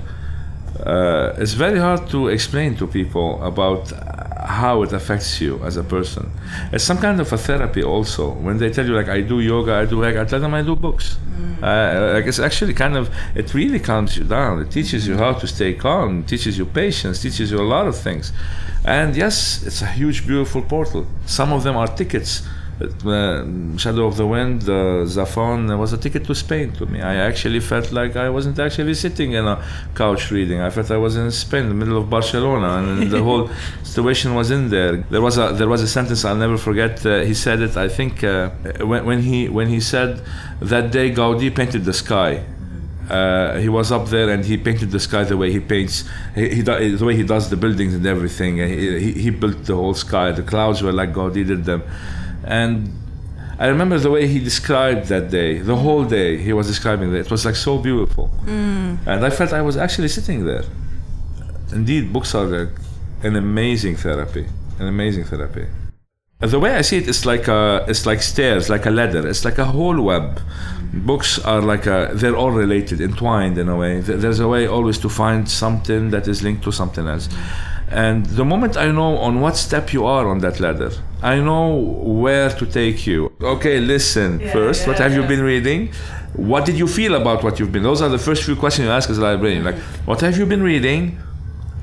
uh, 0.85 1.33
it's 1.37 1.53
very 1.53 1.79
hard 1.79 2.09
to 2.09 2.29
explain 2.29 2.75
to 2.77 2.87
people 2.87 3.43
about 3.43 3.91
how 4.51 4.83
it 4.83 4.91
affects 4.93 5.41
you 5.41 5.59
as 5.63 5.77
a 5.77 5.83
person. 5.83 6.31
It's 6.73 6.83
some 6.83 6.97
kind 6.97 7.19
of 7.19 7.31
a 7.31 7.37
therapy 7.37 7.83
also. 7.83 8.31
When 8.45 8.57
they 8.57 8.69
tell 8.69 8.85
you 8.85 8.95
like 8.95 9.09
I 9.09 9.21
do 9.21 9.39
yoga, 9.39 9.73
I 9.73 9.85
do 9.85 10.01
like 10.01 10.15
I 10.17 10.25
tell 10.25 10.39
them 10.39 10.53
I 10.53 10.61
do 10.61 10.75
books. 10.75 11.17
Uh, 11.61 12.11
like 12.15 12.25
it's 12.25 12.39
actually 12.39 12.73
kind 12.73 12.95
of 12.97 13.09
it 13.35 13.53
really 13.53 13.79
calms 13.79 14.17
you 14.17 14.23
down. 14.23 14.61
It 14.61 14.71
teaches 14.71 15.07
you 15.07 15.15
how 15.17 15.33
to 15.33 15.47
stay 15.47 15.73
calm, 15.73 16.23
teaches 16.23 16.57
you 16.57 16.65
patience, 16.65 17.21
teaches 17.21 17.51
you 17.51 17.59
a 17.59 17.69
lot 17.75 17.87
of 17.87 17.95
things. 17.97 18.33
And 18.83 19.15
yes, 19.15 19.63
it's 19.63 19.81
a 19.81 19.87
huge, 19.87 20.25
beautiful 20.25 20.61
portal. 20.61 21.05
Some 21.25 21.53
of 21.53 21.63
them 21.63 21.77
are 21.77 21.87
tickets. 21.87 22.47
Uh, 23.05 23.77
Shadow 23.77 24.05
of 24.07 24.17
the 24.17 24.27
Wind, 24.27 24.63
uh, 24.63 25.05
Zafon 25.05 25.77
was 25.77 25.93
a 25.93 25.97
ticket 25.97 26.25
to 26.25 26.35
Spain 26.35 26.71
to 26.73 26.85
me. 26.85 27.01
I 27.01 27.15
actually 27.15 27.59
felt 27.59 27.91
like 27.91 28.15
I 28.15 28.29
wasn't 28.29 28.57
actually 28.59 28.93
sitting 28.93 29.33
in 29.33 29.45
a 29.45 29.63
couch 29.95 30.31
reading. 30.31 30.59
I 30.61 30.69
felt 30.69 30.91
I 30.91 30.97
was 30.97 31.15
in 31.15 31.29
Spain, 31.31 31.63
in 31.63 31.69
the 31.69 31.75
middle 31.75 31.97
of 31.97 32.09
Barcelona, 32.09 32.69
and 32.79 33.11
the 33.11 33.23
whole 33.23 33.49
situation 33.83 34.35
was 34.35 34.51
in 34.51 34.69
there. 34.69 34.97
There 34.97 35.21
was 35.21 35.37
a 35.37 35.53
there 35.53 35.67
was 35.67 35.81
a 35.81 35.87
sentence 35.87 36.25
I'll 36.25 36.35
never 36.35 36.57
forget. 36.57 37.05
Uh, 37.05 37.19
he 37.19 37.33
said 37.33 37.61
it. 37.61 37.77
I 37.77 37.87
think 37.87 38.23
uh, 38.23 38.49
when, 38.91 39.05
when 39.05 39.21
he 39.21 39.49
when 39.49 39.67
he 39.67 39.79
said 39.79 40.21
that 40.59 40.91
day 40.91 41.11
Gaudi 41.11 41.53
painted 41.55 41.85
the 41.85 41.93
sky. 41.93 42.43
Uh, 43.09 43.57
he 43.59 43.67
was 43.67 43.91
up 43.91 44.07
there 44.07 44.29
and 44.29 44.45
he 44.45 44.57
painted 44.57 44.91
the 44.91 44.99
sky 44.99 45.23
the 45.23 45.35
way 45.35 45.51
he 45.51 45.59
paints, 45.59 46.05
he, 46.33 46.49
he 46.55 46.61
do, 46.61 46.97
the 46.97 47.05
way 47.05 47.15
he 47.15 47.23
does 47.23 47.49
the 47.49 47.57
buildings 47.57 47.93
and 47.93 48.05
everything. 48.05 48.57
He, 48.57 48.99
he, 48.99 49.11
he 49.13 49.29
built 49.29 49.65
the 49.65 49.75
whole 49.75 49.93
sky. 49.93 50.31
The 50.31 50.43
clouds 50.43 50.81
were 50.81 50.93
like 50.93 51.11
Gaudi 51.11 51.45
did 51.45 51.65
them, 51.65 51.83
and 52.43 52.89
I 53.59 53.67
remember 53.67 53.99
the 53.99 54.09
way 54.09 54.27
he 54.27 54.39
described 54.39 55.07
that 55.07 55.29
day, 55.29 55.59
the 55.59 55.75
whole 55.75 56.05
day 56.05 56.37
he 56.37 56.53
was 56.53 56.67
describing 56.67 57.13
it. 57.13 57.19
It 57.25 57.31
was 57.31 57.45
like 57.45 57.55
so 57.55 57.77
beautiful, 57.77 58.31
and 59.05 59.25
I 59.25 59.29
felt 59.29 59.51
I 59.51 59.61
was 59.61 59.75
actually 59.77 60.07
sitting 60.07 60.45
there. 60.45 60.63
Indeed, 61.73 62.13
books 62.13 62.33
are 62.33 62.45
like 62.45 62.69
an 63.23 63.35
amazing 63.35 63.97
therapy, 63.97 64.45
an 64.79 64.87
amazing 64.87 65.25
therapy. 65.25 65.65
The 66.41 66.59
way 66.59 66.73
I 66.73 66.81
see 66.81 66.97
it, 66.97 67.03
it 67.03 67.09
is 67.09 67.25
like 67.25 67.47
a, 67.47 67.85
it's 67.87 68.05
like 68.05 68.21
stairs, 68.21 68.69
like 68.69 68.87
a 68.87 68.89
ladder. 68.89 69.27
It's 69.27 69.45
like 69.45 69.59
a 69.59 69.65
whole 69.65 70.01
web. 70.01 70.41
Books 70.91 71.39
are 71.39 71.61
like 71.61 71.85
a, 71.85 72.09
they're 72.13 72.35
all 72.35 72.51
related, 72.51 72.99
entwined 72.99 73.57
in 73.57 73.69
a 73.69 73.75
way. 73.77 74.01
There's 74.01 74.39
a 74.39 74.47
way 74.47 74.67
always 74.67 74.97
to 74.99 75.09
find 75.09 75.47
something 75.47 76.09
that 76.09 76.27
is 76.27 76.41
linked 76.41 76.63
to 76.63 76.71
something 76.71 77.07
else. 77.07 77.29
And 77.89 78.25
the 78.25 78.45
moment 78.45 78.75
I 78.75 78.89
know 78.91 79.17
on 79.17 79.41
what 79.41 79.55
step 79.55 79.93
you 79.93 80.05
are 80.05 80.27
on 80.27 80.39
that 80.39 80.59
ladder, 80.59 80.91
I 81.21 81.39
know 81.39 81.75
where 81.75 82.49
to 82.49 82.65
take 82.65 83.05
you. 83.05 83.31
Okay, 83.41 83.79
listen. 83.79 84.39
First, 84.51 84.87
what 84.87 84.97
have 84.97 85.13
you 85.13 85.23
been 85.23 85.43
reading? 85.43 85.93
What 86.33 86.65
did 86.65 86.77
you 86.77 86.87
feel 86.87 87.15
about 87.15 87.43
what 87.43 87.59
you've 87.59 87.71
been? 87.71 87.83
Those 87.83 88.01
are 88.01 88.09
the 88.09 88.17
first 88.17 88.43
few 88.43 88.55
questions 88.55 88.85
you 88.85 88.91
ask 88.91 89.09
as 89.09 89.17
a 89.17 89.21
librarian. 89.21 89.63
Like, 89.63 89.75
what 90.05 90.21
have 90.21 90.37
you 90.37 90.45
been 90.45 90.63
reading? 90.63 91.19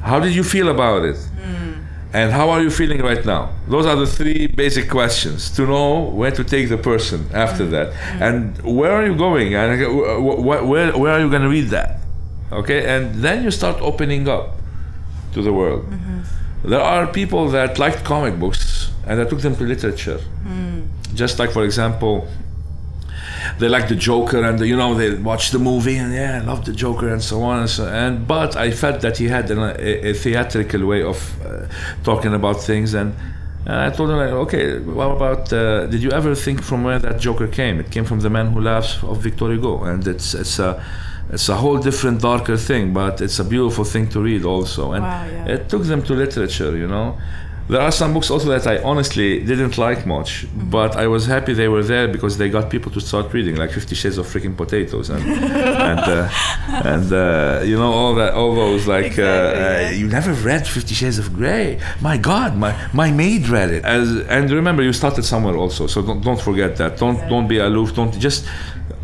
How 0.00 0.18
did 0.18 0.34
you 0.34 0.42
feel 0.42 0.68
about 0.70 1.04
it? 1.04 1.16
Hmm. 1.16 1.67
And 2.12 2.32
how 2.32 2.48
are 2.50 2.62
you 2.62 2.70
feeling 2.70 3.02
right 3.02 3.24
now? 3.24 3.50
Those 3.68 3.84
are 3.84 3.94
the 3.94 4.06
three 4.06 4.46
basic 4.46 4.88
questions 4.88 5.50
to 5.56 5.66
know 5.66 6.04
where 6.04 6.30
to 6.30 6.42
take 6.42 6.70
the 6.70 6.78
person 6.78 7.28
after 7.34 7.64
mm. 7.64 7.70
that. 7.72 7.92
Mm. 7.92 8.20
And 8.20 8.62
where 8.62 8.92
are 8.92 9.04
you 9.06 9.14
going? 9.14 9.54
And 9.54 9.82
uh, 9.82 9.88
wh- 9.88 10.38
wh- 10.38 10.66
where, 10.66 10.96
where 10.96 11.12
are 11.12 11.20
you 11.20 11.28
going 11.28 11.42
to 11.42 11.48
read 11.48 11.68
that? 11.68 12.00
Okay 12.50 12.86
and 12.86 13.14
then 13.16 13.44
you 13.44 13.50
start 13.50 13.76
opening 13.82 14.26
up 14.26 14.56
to 15.34 15.42
the 15.42 15.52
world. 15.52 15.84
Mm-hmm. 15.84 16.70
There 16.70 16.80
are 16.80 17.06
people 17.06 17.50
that 17.50 17.78
liked 17.78 18.04
comic 18.04 18.40
books 18.40 18.90
and 19.06 19.20
I 19.20 19.24
took 19.24 19.40
them 19.40 19.54
to 19.56 19.64
literature. 19.64 20.20
Mm. 20.46 20.86
Just 21.14 21.38
like 21.38 21.50
for 21.50 21.64
example 21.64 22.26
they 23.58 23.68
like 23.68 23.88
the 23.88 23.96
Joker 23.96 24.42
and 24.44 24.60
you 24.60 24.76
know 24.76 24.94
they 24.94 25.14
watch 25.14 25.50
the 25.50 25.58
movie 25.58 25.96
and 25.96 26.12
yeah 26.14 26.40
I 26.40 26.44
love 26.44 26.64
the 26.64 26.72
Joker 26.72 27.08
and 27.08 27.22
so 27.22 27.42
on 27.42 27.60
and 27.60 27.70
so 27.70 27.86
and 27.86 28.26
but 28.26 28.56
I 28.56 28.70
felt 28.70 29.00
that 29.00 29.16
he 29.18 29.28
had 29.28 29.50
an, 29.50 29.58
a, 29.58 30.10
a 30.10 30.12
theatrical 30.14 30.86
way 30.86 31.02
of 31.02 31.18
uh, 31.44 31.66
talking 32.04 32.34
about 32.34 32.60
things 32.60 32.94
and 32.94 33.14
and 33.66 33.74
I 33.74 33.90
told 33.90 34.10
him 34.10 34.16
like 34.16 34.30
okay 34.30 34.78
what 34.78 35.10
about 35.16 35.52
uh, 35.52 35.86
did 35.86 36.02
you 36.02 36.10
ever 36.12 36.34
think 36.34 36.62
from 36.62 36.84
where 36.84 36.98
that 36.98 37.20
Joker 37.20 37.48
came? 37.48 37.80
It 37.80 37.90
came 37.90 38.04
from 38.04 38.20
the 38.20 38.30
Man 38.30 38.52
Who 38.52 38.60
Laughs 38.60 39.02
of 39.02 39.18
Victor 39.18 39.50
Hugo 39.52 39.84
and 39.84 40.06
it's 40.06 40.34
it's 40.34 40.58
a 40.58 40.82
it's 41.30 41.48
a 41.48 41.56
whole 41.56 41.78
different 41.78 42.22
darker 42.22 42.56
thing 42.56 42.94
but 42.94 43.20
it's 43.20 43.38
a 43.38 43.44
beautiful 43.44 43.84
thing 43.84 44.08
to 44.10 44.20
read 44.20 44.44
also. 44.44 44.92
And 44.92 45.02
Wow, 45.02 45.26
yeah. 45.26 45.54
it 45.54 45.68
took 45.68 45.82
them 45.84 46.02
to 46.02 46.14
literature 46.14 46.76
you 46.76 46.86
know 46.86 47.18
there 47.68 47.80
are 47.80 47.92
some 47.92 48.14
books 48.14 48.30
also 48.30 48.48
that 48.48 48.66
I 48.66 48.82
honestly 48.82 49.44
didn't 49.44 49.76
like 49.76 50.06
much, 50.06 50.46
but 50.70 50.96
I 50.96 51.06
was 51.06 51.26
happy 51.26 51.52
they 51.52 51.68
were 51.68 51.82
there 51.82 52.08
because 52.08 52.38
they 52.38 52.48
got 52.48 52.70
people 52.70 52.90
to 52.92 53.00
start 53.00 53.32
reading, 53.32 53.56
like 53.56 53.70
Fifty 53.72 53.94
Shades 53.94 54.16
of 54.18 54.26
Freaking 54.26 54.56
Potatoes, 54.56 55.10
and 55.10 55.22
and 55.92 56.00
uh, 56.00 56.28
and 56.92 57.12
uh, 57.12 57.60
you 57.64 57.76
know 57.76 57.92
all 57.92 58.14
that, 58.14 58.34
all 58.34 58.54
those 58.54 58.86
like 58.86 59.06
Exactly, 59.06 59.24
uh, 59.24 59.80
yeah. 59.80 59.88
uh, 59.88 59.90
you 59.90 60.08
never 60.08 60.32
read 60.32 60.66
Fifty 60.66 60.94
Shades 60.94 61.18
of 61.18 61.34
Grey. 61.34 61.78
My 62.00 62.16
God, 62.16 62.56
my 62.56 62.72
my 62.92 63.10
maid 63.10 63.48
read 63.48 63.70
it. 63.70 63.84
As, 63.84 64.08
and 64.28 64.50
remember, 64.50 64.82
you 64.82 64.92
started 64.92 65.24
somewhere 65.24 65.56
also, 65.56 65.86
so 65.86 66.02
don't 66.02 66.22
don't 66.22 66.40
forget 66.40 66.76
that. 66.78 66.96
Don't 66.98 67.18
don't 67.28 67.48
be 67.48 67.58
aloof. 67.58 67.94
Don't 67.94 68.18
just 68.18 68.46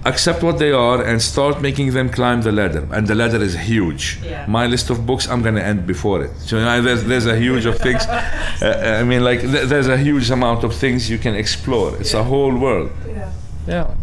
accept 0.07 0.43
what 0.43 0.59
they 0.59 0.71
are 0.71 1.03
and 1.03 1.21
start 1.23 1.61
making 1.63 1.93
them 1.93 2.09
climb 2.11 2.43
the 2.43 2.53
ladder 2.53 2.87
and 2.93 3.07
the 3.07 3.15
ladder 3.15 3.41
is 3.43 3.55
huge 3.57 4.19
Yeah. 4.23 4.45
my 4.47 4.67
list 4.67 4.91
of 4.91 5.07
books 5.07 5.27
i'm 5.29 5.43
going 5.43 5.55
to 5.55 5.65
end 5.65 5.87
before 5.87 6.23
it 6.25 6.31
so 6.39 6.59
you 6.59 6.65
know, 6.65 6.83
there's, 6.83 7.05
there's 7.05 7.27
a 7.27 7.37
huge 7.37 7.65
of 7.65 7.79
things 7.79 8.03
uh, 8.07 8.99
i 9.01 9.03
mean 9.03 9.23
like 9.25 9.41
th- 9.41 9.67
there's 9.69 9.89
a 9.89 9.97
huge 9.97 10.31
amount 10.31 10.63
of 10.65 10.75
things 10.75 11.09
you 11.09 11.19
can 11.19 11.35
explore 11.35 11.97
it's 12.01 12.15
a 12.15 12.25
whole 12.25 12.55
world 12.67 12.91
yeah 13.09 13.33
yeah 13.67 13.95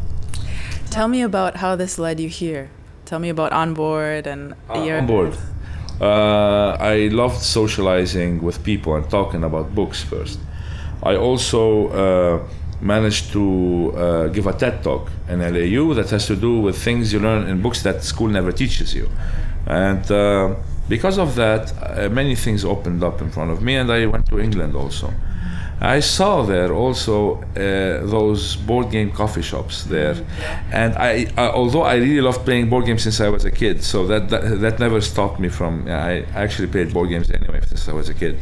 Tell 0.91 1.07
me 1.07 1.21
about 1.21 1.55
how 1.63 1.77
this 1.77 1.97
led 1.97 2.19
you 2.19 2.27
here. 2.27 2.69
Tell 3.05 3.17
me 3.19 3.29
about 3.29 3.53
On 3.53 3.73
Board 3.73 4.27
and 4.27 4.53
your. 4.75 4.97
Uh, 4.97 5.01
on 5.01 5.07
board. 5.07 5.37
Uh, 6.01 6.75
I 6.93 7.07
loved 7.13 7.39
socializing 7.41 8.41
with 8.41 8.61
people 8.63 8.95
and 8.95 9.09
talking 9.09 9.41
about 9.45 9.73
books 9.73 10.03
first. 10.03 10.37
I 11.03 11.15
also 11.15 11.87
uh, 11.87 12.47
managed 12.81 13.31
to 13.31 13.93
uh, 13.95 14.27
give 14.27 14.47
a 14.47 14.53
TED 14.53 14.83
talk 14.83 15.09
in 15.29 15.39
LAU 15.39 15.93
that 15.93 16.09
has 16.09 16.27
to 16.27 16.35
do 16.35 16.59
with 16.59 16.77
things 16.77 17.13
you 17.13 17.19
learn 17.19 17.47
in 17.47 17.61
books 17.61 17.83
that 17.83 18.03
school 18.03 18.27
never 18.27 18.51
teaches 18.51 18.93
you. 18.93 19.09
And 19.67 20.09
uh, 20.11 20.55
because 20.89 21.17
of 21.17 21.35
that, 21.35 21.73
uh, 21.81 22.09
many 22.09 22.35
things 22.35 22.65
opened 22.65 23.03
up 23.03 23.21
in 23.21 23.29
front 23.31 23.51
of 23.51 23.61
me, 23.61 23.75
and 23.75 23.91
I 23.91 24.05
went 24.07 24.25
to 24.27 24.39
England 24.39 24.75
also. 24.75 25.13
I 25.83 25.99
saw 25.99 26.43
there 26.43 26.73
also 26.73 27.41
uh, 27.41 28.05
those 28.05 28.55
board 28.55 28.91
game 28.91 29.11
coffee 29.11 29.41
shops 29.41 29.83
there, 29.85 30.15
and 30.71 30.93
I, 30.95 31.25
I 31.35 31.49
although 31.49 31.81
I 31.81 31.95
really 31.95 32.21
loved 32.21 32.45
playing 32.45 32.69
board 32.69 32.85
games 32.85 33.01
since 33.01 33.19
I 33.19 33.29
was 33.29 33.45
a 33.45 33.51
kid, 33.51 33.83
so 33.83 34.05
that 34.05 34.29
that, 34.29 34.61
that 34.61 34.79
never 34.79 35.01
stopped 35.01 35.39
me 35.39 35.49
from. 35.49 35.87
I 35.87 36.21
actually 36.35 36.67
played 36.67 36.93
board 36.93 37.09
games 37.09 37.31
anyway 37.31 37.61
since 37.67 37.89
I 37.89 37.93
was 37.93 38.09
a 38.09 38.13
kid. 38.13 38.37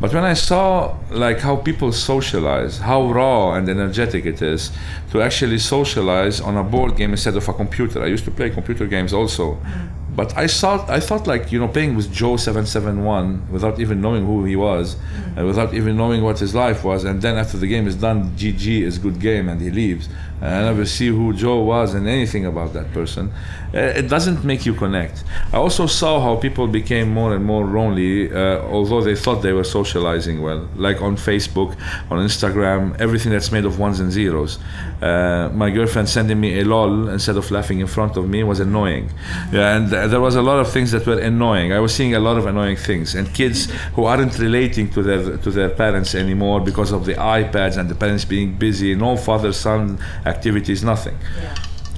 But 0.00 0.12
when 0.12 0.24
I 0.24 0.34
saw 0.34 0.94
like 1.10 1.40
how 1.40 1.56
people 1.56 1.90
socialize, 1.90 2.78
how 2.78 3.10
raw 3.10 3.54
and 3.54 3.68
energetic 3.68 4.26
it 4.26 4.42
is 4.42 4.70
to 5.10 5.22
actually 5.22 5.58
socialize 5.58 6.40
on 6.40 6.56
a 6.56 6.62
board 6.62 6.96
game 6.96 7.12
instead 7.12 7.36
of 7.36 7.48
a 7.48 7.52
computer. 7.54 8.02
I 8.02 8.06
used 8.06 8.24
to 8.26 8.30
play 8.30 8.50
computer 8.50 8.86
games 8.86 9.12
also. 9.12 9.54
Mm. 9.54 9.88
But 10.16 10.36
I 10.36 10.46
thought 10.46 10.88
I 10.88 10.98
thought 11.00 11.26
like 11.26 11.52
you 11.52 11.58
know 11.60 11.68
playing 11.68 11.94
with 11.94 12.10
Joe 12.12 12.36
seven 12.38 12.64
seven 12.66 13.04
one 13.04 13.46
without 13.52 13.78
even 13.78 14.00
knowing 14.00 14.24
who 14.24 14.44
he 14.44 14.56
was, 14.56 14.96
and 15.36 15.46
without 15.46 15.74
even 15.74 15.96
knowing 15.96 16.22
what 16.22 16.38
his 16.38 16.54
life 16.54 16.82
was, 16.84 17.04
and 17.04 17.20
then 17.20 17.36
after 17.36 17.58
the 17.58 17.66
game 17.66 17.86
is 17.86 17.96
done, 17.96 18.30
GG 18.36 18.82
is 18.82 18.98
good 18.98 19.20
game, 19.20 19.48
and 19.50 19.60
he 19.60 19.70
leaves. 19.70 20.08
And 20.40 20.54
I 20.54 20.62
never 20.70 20.84
see 20.84 21.08
who 21.08 21.32
Joe 21.32 21.62
was 21.62 21.94
and 21.94 22.06
anything 22.06 22.44
about 22.44 22.74
that 22.74 22.92
person. 22.92 23.32
Uh, 23.74 23.78
It 24.00 24.08
doesn't 24.08 24.44
make 24.44 24.66
you 24.66 24.74
connect. 24.74 25.24
I 25.52 25.56
also 25.56 25.86
saw 25.86 26.20
how 26.20 26.36
people 26.36 26.66
became 26.66 27.08
more 27.10 27.34
and 27.34 27.42
more 27.44 27.64
lonely, 27.64 28.30
uh, 28.30 28.60
although 28.74 29.02
they 29.02 29.16
thought 29.16 29.40
they 29.42 29.54
were 29.54 29.64
socializing 29.64 30.42
well, 30.42 30.68
like 30.76 31.00
on 31.00 31.16
Facebook, 31.16 31.74
on 32.10 32.18
Instagram, 32.18 32.82
everything 33.00 33.32
that's 33.32 33.50
made 33.50 33.64
of 33.64 33.78
ones 33.78 33.98
and 34.00 34.12
zeros. 34.12 34.58
Uh, 35.00 35.48
my 35.54 35.70
girlfriend 35.70 36.08
sending 36.08 36.38
me 36.40 36.58
a 36.60 36.64
lol 36.64 37.08
instead 37.08 37.36
of 37.36 37.50
laughing 37.50 37.80
in 37.80 37.86
front 37.86 38.16
of 38.16 38.28
me 38.28 38.42
was 38.44 38.60
annoying. 38.60 39.10
Yeah, 39.52 39.76
and 39.76 39.92
uh, 39.92 40.05
there 40.08 40.20
was 40.20 40.36
a 40.36 40.42
lot 40.42 40.58
of 40.58 40.70
things 40.70 40.90
that 40.92 41.06
were 41.06 41.18
annoying. 41.18 41.72
I 41.72 41.80
was 41.80 41.94
seeing 41.94 42.14
a 42.14 42.20
lot 42.20 42.36
of 42.36 42.46
annoying 42.46 42.76
things, 42.76 43.14
and 43.14 43.32
kids 43.34 43.70
who 43.94 44.04
aren't 44.04 44.38
relating 44.38 44.90
to 44.90 45.02
their 45.02 45.36
to 45.38 45.50
their 45.50 45.70
parents 45.70 46.14
anymore 46.14 46.60
because 46.60 46.92
of 46.92 47.04
the 47.04 47.14
iPads 47.14 47.76
and 47.76 47.88
the 47.88 47.94
parents 47.94 48.24
being 48.24 48.54
busy, 48.54 48.94
no 48.94 49.16
father-son 49.16 49.98
activities, 50.24 50.82
nothing. 50.82 51.16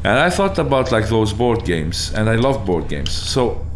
And 0.04 0.18
I 0.18 0.30
thought 0.30 0.58
about 0.58 0.92
like 0.92 1.08
those 1.08 1.32
board 1.32 1.64
games, 1.64 2.12
and 2.14 2.28
I 2.28 2.36
love 2.36 2.64
board 2.64 2.88
games. 2.88 3.10
So, 3.10 3.66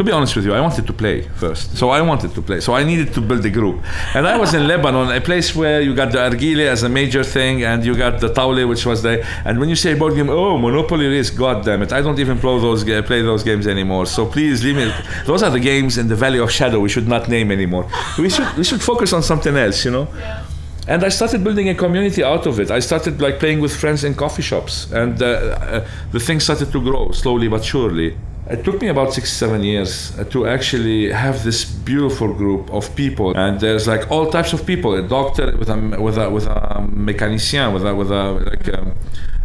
to 0.00 0.04
be 0.04 0.12
honest 0.12 0.34
with 0.34 0.46
you, 0.46 0.54
I 0.54 0.62
wanted 0.62 0.86
to 0.86 0.94
play 0.94 1.16
first. 1.42 1.76
So 1.76 1.90
I 1.90 2.00
wanted 2.00 2.30
to 2.36 2.40
play. 2.48 2.60
So 2.60 2.72
I 2.72 2.82
needed 2.90 3.12
to 3.16 3.20
build 3.20 3.44
a 3.44 3.50
group. 3.50 3.76
And 4.16 4.26
I 4.26 4.36
was 4.42 4.54
in 4.54 4.66
Lebanon, 4.72 5.14
a 5.20 5.20
place 5.20 5.54
where 5.54 5.82
you 5.82 5.94
got 5.94 6.10
the 6.10 6.20
argile 6.28 6.66
as 6.74 6.82
a 6.84 6.88
major 6.88 7.22
thing, 7.22 7.64
and 7.70 7.84
you 7.84 7.94
got 7.94 8.14
the 8.24 8.30
taule, 8.38 8.62
which 8.72 8.86
was 8.86 9.02
the. 9.02 9.12
And 9.44 9.60
when 9.60 9.68
you 9.68 9.76
say 9.76 9.92
board 9.92 10.14
game, 10.14 10.30
oh, 10.30 10.56
Monopoly 10.56 11.06
Risk, 11.06 11.36
god 11.36 11.66
damn 11.66 11.82
it, 11.82 11.92
I 11.92 12.00
don't 12.00 12.18
even 12.18 12.38
play 12.38 12.58
those 12.66 12.82
play 13.10 13.20
those 13.30 13.42
games 13.50 13.66
anymore. 13.66 14.06
So 14.06 14.24
please 14.24 14.64
leave 14.64 14.76
me. 14.76 14.86
Those 15.26 15.42
are 15.42 15.50
the 15.50 15.64
games 15.72 15.98
in 15.98 16.08
the 16.08 16.16
Valley 16.24 16.38
of 16.38 16.50
Shadow. 16.50 16.78
We 16.80 16.88
should 16.88 17.08
not 17.14 17.28
name 17.28 17.48
anymore. 17.58 17.84
We 18.18 18.30
should 18.30 18.50
we 18.56 18.64
should 18.64 18.82
focus 18.90 19.12
on 19.12 19.22
something 19.22 19.54
else, 19.64 19.84
you 19.84 19.90
know. 19.96 20.08
And 20.88 21.04
I 21.04 21.10
started 21.10 21.44
building 21.44 21.68
a 21.68 21.74
community 21.74 22.22
out 22.24 22.46
of 22.46 22.58
it. 22.58 22.70
I 22.70 22.80
started 22.80 23.20
like 23.20 23.38
playing 23.38 23.60
with 23.60 23.72
friends 23.82 24.02
in 24.02 24.14
coffee 24.14 24.46
shops, 24.50 24.90
and 24.92 25.22
uh, 25.22 25.26
uh, 25.26 25.86
the 26.10 26.20
thing 26.26 26.40
started 26.40 26.72
to 26.72 26.80
grow 26.88 27.10
slowly 27.10 27.48
but 27.48 27.62
surely. 27.62 28.16
It 28.50 28.64
took 28.64 28.80
me 28.80 28.88
about 28.88 29.12
six, 29.12 29.32
seven 29.32 29.62
years 29.62 30.18
uh, 30.18 30.24
to 30.24 30.46
actually 30.46 31.12
have 31.12 31.44
this 31.44 31.64
beautiful 31.64 32.34
group 32.34 32.68
of 32.72 32.94
people, 32.96 33.36
and 33.36 33.60
there's 33.60 33.86
like 33.86 34.10
all 34.10 34.30
types 34.30 34.52
of 34.52 34.66
people: 34.66 34.94
a 34.94 35.02
doctor 35.02 35.56
with 35.56 35.70
a 35.70 35.76
with 36.00 36.18
a 36.18 36.28
with 36.28 36.46
a 36.46 36.84
mechanicien, 37.08 37.72
with 37.72 37.86
a 37.86 37.94
with 37.94 38.10
a 38.10 38.24
like. 38.50 38.68
Um, 38.76 38.94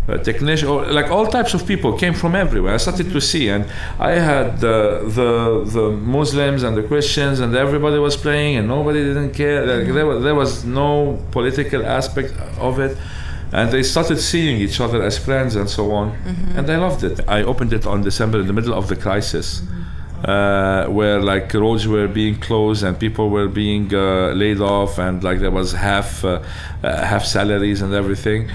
a 0.07 0.19
technician, 0.19 0.67
or 0.67 0.85
like 0.85 1.09
all 1.09 1.25
types 1.25 1.55
of 1.55 1.65
people 1.65 1.97
came 1.97 2.13
from 2.13 2.35
everywhere. 2.35 2.75
I 2.75 2.77
started 2.77 3.11
to 3.11 3.19
see, 3.19 3.49
and 3.49 3.65
I 3.99 4.11
had 4.11 4.59
the 4.59 5.01
the 5.17 5.31
the 5.77 5.89
Muslims 5.91 6.61
and 6.61 6.77
the 6.77 6.83
Christians, 6.83 7.39
and 7.39 7.55
everybody 7.55 7.97
was 7.97 8.15
playing, 8.15 8.57
and 8.57 8.67
nobody 8.67 9.03
didn't 9.03 9.31
care. 9.31 9.65
Like, 9.65 9.91
there 9.91 10.05
was 10.05 10.23
there 10.23 10.35
was 10.35 10.63
no 10.63 11.19
political 11.31 11.83
aspect 11.85 12.33
of 12.59 12.79
it, 12.79 12.97
and 13.57 13.71
they 13.71 13.83
started 13.83 14.17
seeing 14.31 14.55
each 14.65 14.77
other 14.85 14.99
as 15.09 15.17
friends 15.17 15.55
and 15.55 15.67
so 15.77 15.83
on, 15.99 16.07
and 16.57 16.69
I 16.69 16.77
loved 16.85 17.03
it. 17.09 17.17
I 17.27 17.39
opened 17.51 17.71
it 17.79 17.85
on 17.93 17.97
December 18.09 18.37
in 18.41 18.47
the 18.47 18.53
middle 18.59 18.73
of 18.81 18.85
the 18.91 18.97
crisis. 19.05 19.47
Uh, 20.23 20.87
where 20.97 21.19
like 21.31 21.53
roads 21.53 21.85
were 21.87 22.07
being 22.07 22.35
closed 22.47 22.81
and 22.83 22.97
people 22.97 23.29
were 23.29 23.49
being 23.63 23.93
uh, 23.93 24.31
laid 24.43 24.59
off 24.59 24.97
and 24.97 25.23
like 25.23 25.39
there 25.39 25.51
was 25.51 25.71
half 25.73 26.09
uh, 26.25 26.41
uh, 26.83 27.05
half 27.11 27.23
salaries 27.25 27.79
and 27.83 27.93
everything 27.93 28.49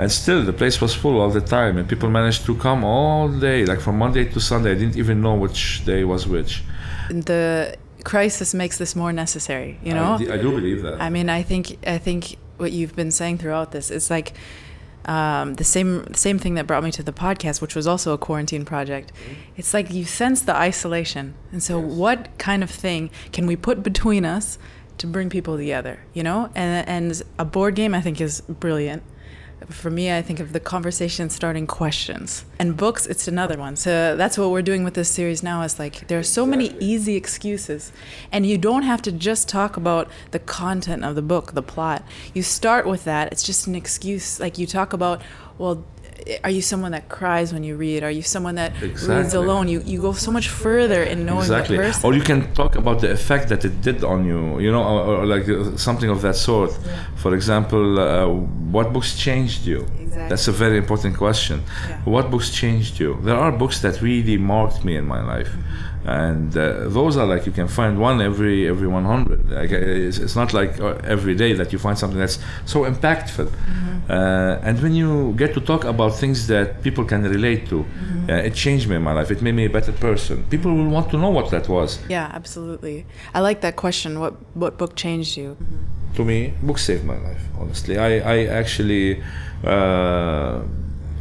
and 0.00 0.12
still 0.12 0.40
the 0.50 0.52
place 0.52 0.78
was 0.84 0.92
full 1.02 1.16
all 1.22 1.30
the 1.30 1.40
time 1.58 1.78
and 1.78 1.88
people 1.88 2.10
managed 2.10 2.44
to 2.44 2.54
come 2.56 2.84
all 2.84 3.28
day 3.48 3.64
like 3.64 3.80
from 3.80 3.96
monday 3.96 4.24
to 4.34 4.38
sunday 4.40 4.72
i 4.72 4.74
didn't 4.74 4.96
even 4.96 5.22
know 5.22 5.34
which 5.34 5.82
day 5.86 6.04
was 6.04 6.26
which 6.26 6.52
The 7.08 7.76
crisis 8.04 8.54
makes 8.54 8.76
this 8.78 8.94
more 8.94 9.12
necessary, 9.12 9.78
you 9.82 9.94
know? 9.94 10.18
I, 10.20 10.34
I 10.34 10.38
do 10.38 10.50
believe 10.60 10.82
that 10.82 11.00
I 11.00 11.08
mean, 11.16 11.28
I 11.28 11.42
think 11.42 11.64
I 11.96 11.98
think 11.98 12.36
what 12.58 12.72
you've 12.72 12.96
been 12.96 13.10
saying 13.10 13.38
throughout 13.38 13.72
this 13.72 13.90
is 13.90 14.10
like 14.10 14.32
um, 15.06 15.54
the 15.54 15.64
same 15.64 16.12
same 16.14 16.38
thing 16.38 16.54
that 16.54 16.66
brought 16.66 16.82
me 16.82 16.90
to 16.92 17.02
the 17.02 17.12
podcast, 17.12 17.60
which 17.60 17.76
was 17.76 17.86
also 17.86 18.12
a 18.12 18.18
quarantine 18.18 18.64
project. 18.64 19.12
It's 19.56 19.72
like 19.72 19.90
you 19.90 20.04
sense 20.04 20.42
the 20.42 20.54
isolation, 20.54 21.34
and 21.52 21.62
so 21.62 21.78
what 21.78 22.36
kind 22.38 22.62
of 22.62 22.70
thing 22.70 23.10
can 23.32 23.46
we 23.46 23.56
put 23.56 23.82
between 23.82 24.24
us 24.24 24.58
to 24.98 25.06
bring 25.06 25.30
people 25.30 25.56
together? 25.56 26.00
You 26.12 26.24
know, 26.24 26.50
and 26.54 26.88
and 26.88 27.22
a 27.38 27.44
board 27.44 27.76
game 27.76 27.94
I 27.94 28.00
think 28.00 28.20
is 28.20 28.40
brilliant. 28.42 29.04
For 29.70 29.90
me, 29.90 30.12
I 30.12 30.20
think 30.20 30.38
of 30.38 30.52
the 30.52 30.60
conversation 30.60 31.30
starting 31.30 31.66
questions. 31.66 32.44
And 32.58 32.76
books, 32.76 33.06
it's 33.06 33.26
another 33.26 33.58
one. 33.58 33.76
So 33.76 34.14
that's 34.14 34.36
what 34.36 34.50
we're 34.50 34.62
doing 34.62 34.84
with 34.84 34.94
this 34.94 35.08
series 35.08 35.42
now 35.42 35.62
is 35.62 35.78
like 35.78 36.08
there 36.08 36.18
are 36.18 36.22
so 36.22 36.44
many 36.44 36.76
easy 36.78 37.16
excuses. 37.16 37.90
And 38.30 38.46
you 38.46 38.58
don't 38.58 38.82
have 38.82 39.00
to 39.02 39.12
just 39.12 39.48
talk 39.48 39.76
about 39.76 40.10
the 40.30 40.38
content 40.38 41.04
of 41.04 41.14
the 41.14 41.22
book, 41.22 41.52
the 41.52 41.62
plot. 41.62 42.04
You 42.34 42.42
start 42.42 42.86
with 42.86 43.04
that. 43.04 43.32
It's 43.32 43.42
just 43.42 43.66
an 43.66 43.74
excuse. 43.74 44.38
Like 44.38 44.58
you 44.58 44.66
talk 44.66 44.92
about, 44.92 45.22
well, 45.56 45.84
are 46.44 46.50
you 46.50 46.62
someone 46.62 46.92
that 46.92 47.08
cries 47.08 47.52
when 47.54 47.62
you 47.64 47.76
read? 47.76 48.02
Are 48.02 48.10
you 48.10 48.22
someone 48.22 48.54
that 48.56 48.72
reads 48.82 49.34
alone? 49.34 49.68
You 49.68 49.80
you 49.92 50.00
go 50.00 50.12
so 50.12 50.30
much 50.30 50.48
further 50.48 51.02
in 51.12 51.18
knowing 51.26 51.40
exactly 51.42 51.76
the 51.76 51.82
person. 51.84 52.02
or 52.06 52.14
you 52.14 52.22
can 52.30 52.40
talk 52.54 52.72
about 52.76 53.00
the 53.00 53.10
effect 53.18 53.48
that 53.52 53.64
it 53.64 53.74
did 53.88 53.98
on 54.12 54.18
you 54.30 54.40
you 54.64 54.70
know 54.74 54.82
or, 54.82 55.00
or 55.22 55.26
like 55.34 55.48
uh, 55.48 55.76
something 55.76 56.10
of 56.10 56.20
that 56.26 56.36
sort 56.36 56.70
for 57.22 57.34
example 57.34 57.84
uh, 57.98 58.26
what 58.76 58.86
books 58.92 59.10
changed 59.26 59.60
you 59.66 59.80
Exactly. 60.00 60.28
that's 60.30 60.48
a 60.48 60.56
very 60.64 60.78
important 60.84 61.12
question 61.24 61.56
Yeah. 61.88 62.00
what 62.14 62.24
books 62.32 62.48
changed 62.62 62.94
you 63.02 63.10
there 63.28 63.38
are 63.44 63.52
books 63.62 63.76
that 63.84 63.94
really 64.10 64.36
marked 64.54 64.78
me 64.84 64.92
in 64.96 65.06
my 65.14 65.20
life 65.34 65.50
and 66.06 66.56
uh, 66.56 66.88
those 66.88 67.16
are 67.16 67.26
like 67.26 67.46
you 67.46 67.52
can 67.52 67.66
find 67.66 67.98
one 67.98 68.20
every 68.20 68.68
every 68.68 68.86
100 68.86 69.50
like 69.50 69.72
uh, 69.72 69.76
it's, 69.76 70.18
it's 70.18 70.36
not 70.36 70.54
like 70.54 70.78
uh, 70.80 70.94
every 71.02 71.34
day 71.34 71.52
that 71.52 71.72
you 71.72 71.80
find 71.80 71.98
something 71.98 72.18
that's 72.18 72.38
so 72.64 72.84
impactful. 72.84 73.52
Uh, 74.08 74.60
and 74.62 74.80
when 74.80 74.94
you 74.94 75.34
get 75.36 75.52
to 75.52 75.60
talk 75.60 75.84
about 75.84 76.14
things 76.14 76.46
that 76.46 76.80
people 76.82 77.04
can 77.04 77.24
relate 77.24 77.68
to 77.68 77.84
uh, 78.28 78.34
it 78.34 78.54
changed 78.54 78.88
me 78.88 78.94
in 78.94 79.02
my 79.02 79.12
life. 79.12 79.32
It 79.32 79.42
made 79.42 79.56
me 79.56 79.64
a 79.64 79.70
better 79.70 79.92
person. 79.92 80.44
People 80.44 80.72
will 80.74 80.88
want 80.88 81.10
to 81.10 81.18
know 81.18 81.30
what 81.30 81.50
that 81.50 81.68
was. 81.68 81.98
Yeah, 82.08 82.30
absolutely. 82.32 83.04
I 83.34 83.40
like 83.40 83.60
that 83.62 83.74
question. 83.74 84.20
What 84.20 84.34
what 84.54 84.78
book 84.78 84.94
changed 84.94 85.36
you? 85.36 85.56
to 86.16 86.24
me 86.24 86.54
books 86.62 86.82
saved 86.84 87.04
my 87.04 87.18
life 87.18 87.42
honestly. 87.60 87.98
I 87.98 88.10
i 88.34 88.36
actually 88.46 89.22
uh, 89.64 90.62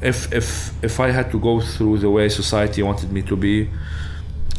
if 0.01 0.31
if 0.33 0.47
if 0.83 0.99
i 0.99 1.09
had 1.11 1.31
to 1.31 1.39
go 1.39 1.59
through 1.59 1.99
the 1.99 2.09
way 2.09 2.29
society 2.29 2.81
wanted 2.83 3.11
me 3.11 3.21
to 3.21 3.35
be 3.35 3.69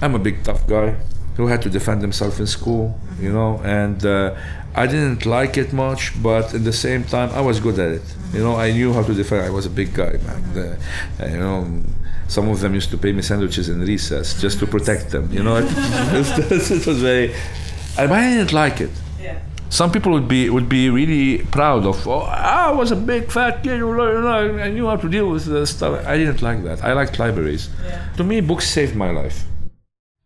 i'm 0.02 0.14
a 0.14 0.18
big 0.18 0.42
tough 0.44 0.66
guy 0.66 0.94
who 1.36 1.46
had 1.46 1.60
to 1.62 1.68
defend 1.70 2.00
himself 2.00 2.38
in 2.40 2.46
school 2.46 2.98
you 3.20 3.32
know 3.32 3.60
and 3.64 4.04
uh, 4.06 4.34
i 4.74 4.86
didn't 4.86 5.26
like 5.26 5.56
it 5.56 5.72
much 5.72 6.12
but 6.22 6.54
at 6.54 6.64
the 6.64 6.72
same 6.72 7.04
time 7.04 7.30
i 7.30 7.40
was 7.40 7.60
good 7.60 7.78
at 7.78 7.90
it 7.92 8.06
you 8.32 8.40
know 8.42 8.56
i 8.56 8.70
knew 8.72 8.92
how 8.92 9.02
to 9.02 9.14
defend 9.14 9.44
i 9.44 9.50
was 9.50 9.66
a 9.66 9.70
big 9.70 9.92
guy 9.94 10.12
man 10.26 10.42
uh, 11.20 11.26
you 11.26 11.38
know 11.38 11.66
some 12.28 12.48
of 12.48 12.60
them 12.60 12.74
used 12.74 12.90
to 12.90 12.98
pay 12.98 13.12
me 13.12 13.22
sandwiches 13.22 13.68
in 13.68 13.80
recess 13.80 14.40
just 14.40 14.58
to 14.58 14.66
protect 14.66 15.10
them 15.10 15.30
you 15.32 15.42
know 15.42 15.56
it, 15.60 16.70
it 16.70 16.86
was 16.86 17.00
very 17.00 17.34
I, 17.98 18.06
but 18.06 18.18
I 18.18 18.30
didn't 18.30 18.52
like 18.52 18.80
it 18.80 18.90
Some 19.68 19.90
people 19.90 20.12
would 20.12 20.28
be 20.28 20.48
would 20.48 20.68
be 20.68 20.90
really 20.90 21.44
proud 21.50 21.84
of. 21.86 22.06
Oh, 22.06 22.20
I 22.20 22.70
was 22.70 22.92
a 22.92 22.96
big 22.96 23.30
fat 23.32 23.62
kid. 23.64 23.78
You 23.78 23.94
know, 23.94 24.28
I 24.66 24.70
knew 24.70 24.86
how 24.86 24.96
to 24.96 25.08
deal 25.08 25.28
with 25.28 25.44
the 25.46 25.66
stuff. 25.66 26.06
I 26.06 26.16
didn't 26.16 26.40
like 26.40 26.62
that. 26.64 26.84
I 26.84 26.92
liked 26.92 27.18
libraries. 27.18 27.68
Yeah. 27.84 27.98
To 28.16 28.24
me, 28.24 28.40
books 28.40 28.66
saved 28.76 28.94
my 28.94 29.10
life. 29.10 29.38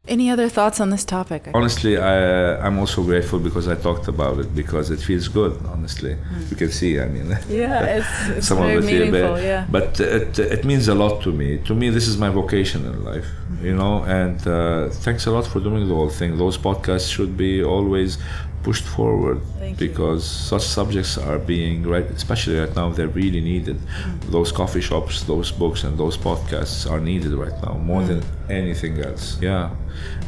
Any 0.09 0.31
other 0.31 0.49
thoughts 0.49 0.81
on 0.81 0.89
this 0.89 1.05
topic? 1.05 1.49
Honestly, 1.53 1.99
I, 1.99 2.55
uh, 2.55 2.61
I'm 2.65 2.79
also 2.79 3.03
grateful 3.03 3.39
because 3.39 3.69
I 3.69 3.75
talked 3.75 4.09
about 4.09 4.39
it 4.39 4.55
because 4.55 4.91
it 4.91 4.99
feels 4.99 5.29
good. 5.29 5.53
Honestly, 5.67 6.15
hmm. 6.15 6.41
you 6.49 6.57
can 6.57 6.71
see. 6.71 6.99
I 6.99 7.07
mean, 7.07 7.29
Yeah, 7.49 7.85
it's, 7.85 8.29
it's 8.37 8.47
some 8.49 8.59
very 8.59 8.77
of 8.77 8.85
it 8.85 8.87
meaningful. 8.87 9.35
but, 9.35 9.43
Yeah. 9.43 9.67
but 9.71 10.01
it, 10.01 10.39
it 10.39 10.65
means 10.65 10.89
a 10.89 10.95
lot 10.95 11.23
to 11.25 11.33
me. 11.33 11.59
To 11.59 11.75
me, 11.75 11.91
this 11.91 12.09
is 12.09 12.17
my 12.17 12.31
vocation 12.31 12.87
in 12.87 13.05
life, 13.05 13.27
you 13.63 13.73
hmm. 13.73 13.79
know. 13.79 14.05
And 14.05 14.39
uh, 14.47 14.89
thanks 14.89 15.27
a 15.27 15.31
lot 15.31 15.47
for 15.47 15.61
doing 15.61 15.87
the 15.87 15.95
whole 15.95 16.09
thing. 16.09 16.39
Those 16.39 16.57
podcasts 16.57 17.13
should 17.13 17.37
be 17.37 17.63
always 17.63 18.17
pushed 18.63 18.85
forward 18.85 19.41
Thank 19.59 19.81
you. 19.81 19.89
because 19.89 20.25
such 20.25 20.63
subjects 20.63 21.17
are 21.19 21.39
being 21.39 21.83
right, 21.87 22.05
especially 22.11 22.59
right 22.59 22.75
now. 22.77 22.91
They're 22.91 23.09
really 23.09 23.41
needed. 23.41 23.79
Mm. 23.79 24.31
Those 24.31 24.53
coffee 24.53 24.81
shops, 24.81 25.23
those 25.25 25.51
books, 25.53 25.85
and 25.85 25.97
those 25.97 26.17
podcasts 26.17 26.91
are 26.91 27.01
needed 27.01 27.33
right 27.33 27.57
now 27.63 27.75
Mm. 27.75 27.85
more 27.85 28.03
than 28.05 28.23
anything 28.49 28.99
else. 29.03 29.39
Yeah, 29.41 29.71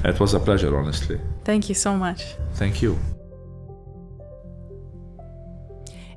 it 0.04 0.18
was 0.20 0.34
a 0.34 0.40
pleasure, 0.40 0.76
honestly. 0.78 1.20
Thank 1.44 1.68
you 1.68 1.74
so 1.74 1.96
much. 1.96 2.22
Thank 2.54 2.80
you. 2.82 2.98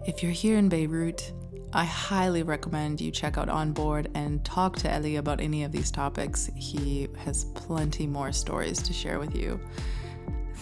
If 0.05 0.21
you're 0.21 0.31
here 0.31 0.57
in 0.57 0.69
Beirut, 0.69 1.31
I 1.73 1.83
highly 1.83 2.43
recommend 2.43 3.01
you 3.01 3.11
check 3.11 3.37
out 3.37 3.49
On 3.49 3.73
Board 3.73 4.07
and 4.13 4.43
talk 4.45 4.77
to 4.77 4.91
Elie 4.91 5.17
about 5.17 5.41
any 5.41 5.63
of 5.63 5.71
these 5.71 5.91
topics. 5.91 6.49
He 6.55 7.07
has 7.17 7.45
plenty 7.55 8.07
more 8.07 8.31
stories 8.31 8.81
to 8.83 8.93
share 8.93 9.19
with 9.19 9.35
you. 9.35 9.59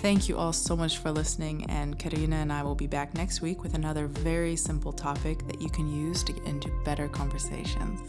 Thank 0.03 0.27
you 0.27 0.37
all 0.37 0.51
so 0.51 0.75
much 0.75 0.97
for 0.97 1.11
listening, 1.11 1.63
and 1.69 1.97
Karina 1.97 2.35
and 2.35 2.51
I 2.51 2.61
will 2.61 2.75
be 2.75 2.87
back 2.87 3.13
next 3.13 3.39
week 3.41 3.63
with 3.63 3.73
another 3.73 4.07
very 4.07 4.57
simple 4.57 4.91
topic 4.91 5.47
that 5.47 5.61
you 5.61 5.69
can 5.69 5.87
use 5.87 6.25
to 6.25 6.33
get 6.33 6.43
into 6.43 6.69
better 6.83 7.07
conversations. 7.07 8.01